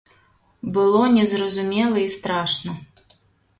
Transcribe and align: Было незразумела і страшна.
Было 0.77 1.01
незразумела 1.17 1.97
і 2.07 2.09
страшна. 2.17 2.71